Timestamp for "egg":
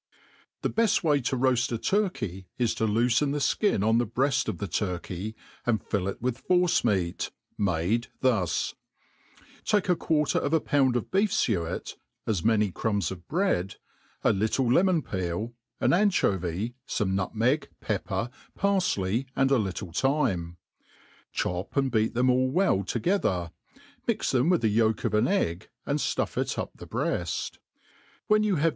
25.27-25.69